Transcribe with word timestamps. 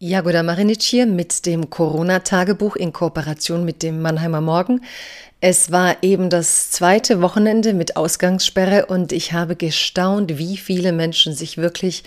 Jagoda 0.00 0.44
Marinic 0.44 0.82
hier 0.82 1.06
mit 1.06 1.44
dem 1.44 1.70
Corona-Tagebuch 1.70 2.76
in 2.76 2.92
Kooperation 2.92 3.64
mit 3.64 3.82
dem 3.82 4.00
Mannheimer 4.00 4.40
Morgen. 4.40 4.82
Es 5.40 5.70
war 5.70 5.98
eben 6.02 6.30
das 6.30 6.72
zweite 6.72 7.22
Wochenende 7.22 7.72
mit 7.72 7.96
Ausgangssperre 7.96 8.86
und 8.86 9.12
ich 9.12 9.32
habe 9.32 9.54
gestaunt, 9.54 10.36
wie 10.36 10.56
viele 10.56 10.90
Menschen 10.90 11.32
sich 11.32 11.58
wirklich 11.58 12.02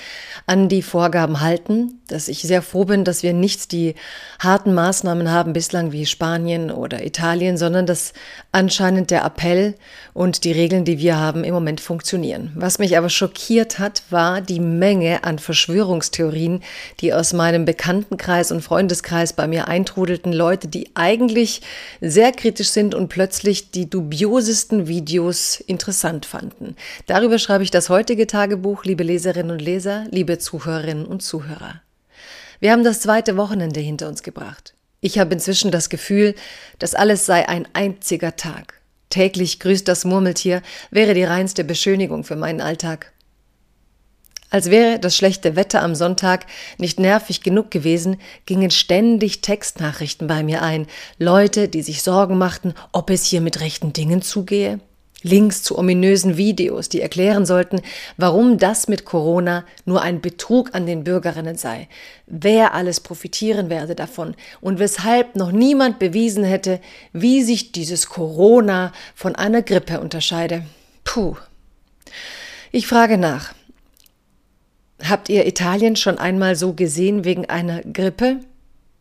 an 0.47 0.67
die 0.67 0.81
Vorgaben 0.81 1.39
halten, 1.39 2.01
dass 2.09 2.27
ich 2.27 2.41
sehr 2.41 2.61
froh 2.61 2.83
bin, 2.83 3.05
dass 3.05 3.23
wir 3.23 3.31
nicht 3.31 3.71
die 3.71 3.95
harten 4.39 4.73
Maßnahmen 4.73 5.31
haben 5.31 5.53
bislang 5.53 5.93
wie 5.93 6.05
Spanien 6.05 6.71
oder 6.71 7.05
Italien, 7.05 7.55
sondern 7.55 7.85
dass 7.85 8.11
anscheinend 8.51 9.11
der 9.11 9.23
Appell 9.23 9.75
und 10.13 10.43
die 10.43 10.51
Regeln, 10.51 10.83
die 10.83 10.99
wir 10.99 11.17
haben, 11.17 11.45
im 11.45 11.53
Moment 11.53 11.79
funktionieren. 11.79 12.51
Was 12.55 12.79
mich 12.79 12.97
aber 12.97 13.07
schockiert 13.07 13.79
hat, 13.79 14.03
war 14.09 14.41
die 14.41 14.59
Menge 14.59 15.23
an 15.23 15.39
Verschwörungstheorien, 15.39 16.63
die 16.99 17.13
aus 17.13 17.31
meinem 17.31 17.63
Bekanntenkreis 17.63 18.51
und 18.51 18.59
Freundeskreis 18.59 19.31
bei 19.31 19.47
mir 19.47 19.69
eintrudelten, 19.69 20.33
Leute, 20.33 20.67
die 20.67 20.89
eigentlich 20.95 21.61
sehr 22.01 22.33
kritisch 22.33 22.71
sind 22.71 22.93
und 22.93 23.07
plötzlich 23.07 23.20
die 23.27 23.89
dubiosesten 23.89 24.87
Videos 24.87 25.59
interessant 25.59 26.25
fanden. 26.25 26.75
Darüber 27.07 27.39
schreibe 27.39 27.63
ich 27.63 27.71
das 27.71 27.89
heutige 27.89 28.27
Tagebuch, 28.27 28.83
liebe 28.83 29.03
Leserinnen 29.03 29.51
und 29.51 29.61
Leser, 29.61 30.05
liebe 30.11 30.37
Zuhörerinnen 30.37 31.05
und 31.05 31.21
Zuhörer. 31.21 31.81
Wir 32.59 32.71
haben 32.71 32.83
das 32.83 32.99
zweite 32.99 33.37
Wochenende 33.37 33.79
hinter 33.79 34.07
uns 34.07 34.23
gebracht. 34.23 34.73
Ich 34.99 35.17
habe 35.17 35.33
inzwischen 35.33 35.71
das 35.71 35.89
Gefühl, 35.89 36.35
dass 36.77 36.93
alles 36.93 37.25
sei 37.25 37.49
ein 37.49 37.67
einziger 37.73 38.35
Tag. 38.35 38.81
Täglich 39.09 39.59
grüßt 39.59 39.87
das 39.87 40.05
Murmeltier 40.05 40.61
wäre 40.91 41.13
die 41.13 41.23
reinste 41.23 41.63
Beschönigung 41.63 42.23
für 42.23 42.35
meinen 42.35 42.61
Alltag. 42.61 43.11
Als 44.51 44.69
wäre 44.69 44.99
das 44.99 45.15
schlechte 45.15 45.55
Wetter 45.55 45.81
am 45.81 45.95
Sonntag 45.95 46.45
nicht 46.77 46.99
nervig 46.99 47.41
genug 47.41 47.71
gewesen, 47.71 48.17
gingen 48.45 48.69
ständig 48.69 49.39
Textnachrichten 49.39 50.27
bei 50.27 50.43
mir 50.43 50.61
ein, 50.61 50.87
Leute, 51.17 51.69
die 51.69 51.81
sich 51.81 52.03
Sorgen 52.03 52.37
machten, 52.37 52.73
ob 52.91 53.09
es 53.09 53.25
hier 53.25 53.39
mit 53.39 53.61
rechten 53.61 53.93
Dingen 53.93 54.21
zugehe. 54.21 54.81
Links 55.23 55.63
zu 55.63 55.77
ominösen 55.77 56.35
Videos, 56.35 56.89
die 56.89 56.99
erklären 56.99 57.45
sollten, 57.45 57.81
warum 58.17 58.57
das 58.57 58.87
mit 58.87 59.05
Corona 59.05 59.63
nur 59.85 60.01
ein 60.01 60.19
Betrug 60.19 60.73
an 60.73 60.85
den 60.85 61.03
Bürgerinnen 61.03 61.55
sei, 61.55 61.87
wer 62.25 62.73
alles 62.73 62.99
profitieren 62.99 63.69
werde 63.69 63.95
davon 63.95 64.35
und 64.59 64.79
weshalb 64.79 65.35
noch 65.35 65.51
niemand 65.51 65.99
bewiesen 65.99 66.43
hätte, 66.43 66.81
wie 67.13 67.43
sich 67.43 67.71
dieses 67.71 68.09
Corona 68.09 68.91
von 69.15 69.35
einer 69.35 69.61
Grippe 69.61 70.01
unterscheide. 70.01 70.63
Puh. 71.03 71.35
Ich 72.71 72.87
frage 72.87 73.17
nach. 73.17 73.53
Habt 75.11 75.27
ihr 75.27 75.45
Italien 75.45 75.97
schon 75.97 76.17
einmal 76.17 76.55
so 76.55 76.71
gesehen 76.71 77.25
wegen 77.25 77.45
einer 77.49 77.81
Grippe? 77.81 78.39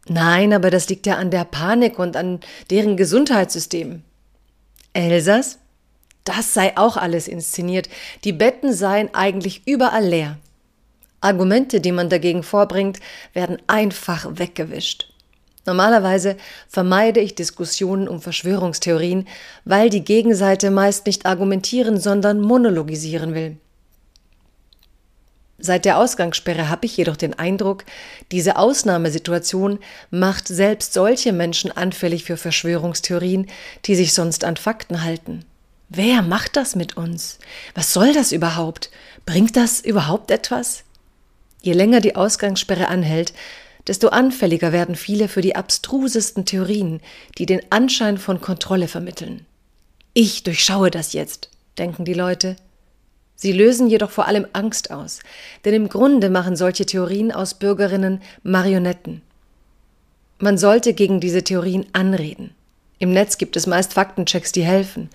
Nein, 0.08 0.52
aber 0.52 0.68
das 0.68 0.88
liegt 0.88 1.06
ja 1.06 1.14
an 1.14 1.30
der 1.30 1.44
Panik 1.44 2.00
und 2.00 2.16
an 2.16 2.40
deren 2.68 2.96
Gesundheitssystem. 2.96 4.02
Elsass? 4.92 5.60
Das 6.24 6.52
sei 6.52 6.76
auch 6.76 6.96
alles 6.96 7.28
inszeniert. 7.28 7.88
Die 8.24 8.32
Betten 8.32 8.72
seien 8.72 9.14
eigentlich 9.14 9.62
überall 9.66 10.04
leer. 10.04 10.38
Argumente, 11.20 11.80
die 11.80 11.92
man 11.92 12.08
dagegen 12.08 12.42
vorbringt, 12.42 12.98
werden 13.32 13.58
einfach 13.68 14.26
weggewischt. 14.32 15.12
Normalerweise 15.64 16.36
vermeide 16.66 17.20
ich 17.20 17.36
Diskussionen 17.36 18.08
um 18.08 18.20
Verschwörungstheorien, 18.20 19.28
weil 19.64 19.90
die 19.90 20.02
Gegenseite 20.02 20.72
meist 20.72 21.06
nicht 21.06 21.24
argumentieren, 21.24 22.00
sondern 22.00 22.40
monologisieren 22.40 23.32
will. 23.32 23.58
Seit 25.62 25.84
der 25.84 25.98
Ausgangssperre 25.98 26.70
habe 26.70 26.86
ich 26.86 26.96
jedoch 26.96 27.16
den 27.16 27.38
Eindruck, 27.38 27.84
diese 28.32 28.56
Ausnahmesituation 28.56 29.78
macht 30.10 30.48
selbst 30.48 30.94
solche 30.94 31.32
Menschen 31.32 31.70
anfällig 31.70 32.24
für 32.24 32.38
Verschwörungstheorien, 32.38 33.46
die 33.84 33.94
sich 33.94 34.14
sonst 34.14 34.44
an 34.44 34.56
Fakten 34.56 35.04
halten. 35.04 35.44
Wer 35.90 36.22
macht 36.22 36.56
das 36.56 36.76
mit 36.76 36.96
uns? 36.96 37.38
Was 37.74 37.92
soll 37.92 38.14
das 38.14 38.32
überhaupt? 38.32 38.90
Bringt 39.26 39.56
das 39.56 39.80
überhaupt 39.80 40.30
etwas? 40.30 40.84
Je 41.60 41.74
länger 41.74 42.00
die 42.00 42.16
Ausgangssperre 42.16 42.88
anhält, 42.88 43.34
desto 43.86 44.08
anfälliger 44.08 44.72
werden 44.72 44.94
viele 44.94 45.28
für 45.28 45.42
die 45.42 45.56
abstrusesten 45.56 46.46
Theorien, 46.46 47.00
die 47.36 47.44
den 47.44 47.60
Anschein 47.70 48.16
von 48.16 48.40
Kontrolle 48.40 48.88
vermitteln. 48.88 49.44
Ich 50.14 50.42
durchschaue 50.42 50.90
das 50.90 51.12
jetzt, 51.12 51.50
denken 51.76 52.04
die 52.04 52.14
Leute. 52.14 52.56
Sie 53.40 53.52
lösen 53.52 53.86
jedoch 53.86 54.10
vor 54.10 54.26
allem 54.26 54.46
Angst 54.52 54.90
aus, 54.90 55.20
denn 55.64 55.72
im 55.72 55.88
Grunde 55.88 56.28
machen 56.28 56.56
solche 56.56 56.84
Theorien 56.84 57.32
aus 57.32 57.54
Bürgerinnen 57.54 58.20
Marionetten. 58.42 59.22
Man 60.38 60.58
sollte 60.58 60.92
gegen 60.92 61.20
diese 61.20 61.42
Theorien 61.42 61.86
anreden. 61.94 62.50
Im 62.98 63.14
Netz 63.14 63.38
gibt 63.38 63.56
es 63.56 63.66
meist 63.66 63.94
Faktenchecks, 63.94 64.52
die 64.52 64.62
helfen. 64.62 65.08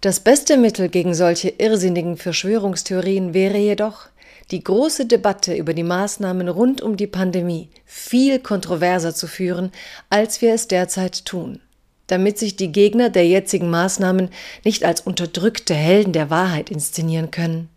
Das 0.00 0.18
beste 0.18 0.56
Mittel 0.56 0.88
gegen 0.88 1.14
solche 1.14 1.50
irrsinnigen 1.50 2.16
Verschwörungstheorien 2.16 3.34
wäre 3.34 3.58
jedoch, 3.58 4.08
die 4.50 4.64
große 4.64 5.06
Debatte 5.06 5.54
über 5.54 5.74
die 5.74 5.84
Maßnahmen 5.84 6.48
rund 6.48 6.82
um 6.82 6.96
die 6.96 7.06
Pandemie 7.06 7.68
viel 7.84 8.40
kontroverser 8.40 9.14
zu 9.14 9.28
führen, 9.28 9.70
als 10.10 10.42
wir 10.42 10.54
es 10.54 10.66
derzeit 10.66 11.24
tun 11.24 11.60
damit 12.08 12.38
sich 12.38 12.56
die 12.56 12.72
Gegner 12.72 13.08
der 13.10 13.26
jetzigen 13.26 13.70
Maßnahmen 13.70 14.30
nicht 14.64 14.84
als 14.84 15.00
unterdrückte 15.00 15.74
Helden 15.74 16.12
der 16.12 16.30
Wahrheit 16.30 16.70
inszenieren 16.70 17.30
können. 17.30 17.68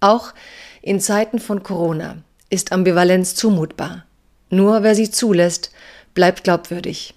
Auch 0.00 0.32
in 0.80 1.00
Zeiten 1.00 1.38
von 1.38 1.62
Corona 1.62 2.16
ist 2.50 2.72
Ambivalenz 2.72 3.34
zumutbar. 3.34 4.04
Nur 4.48 4.82
wer 4.82 4.94
sie 4.94 5.10
zulässt, 5.10 5.70
bleibt 6.14 6.44
glaubwürdig. 6.44 7.14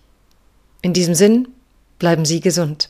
In 0.81 0.93
diesem 0.93 1.15
Sinn, 1.15 1.47
bleiben 1.99 2.25
Sie 2.25 2.39
gesund. 2.39 2.89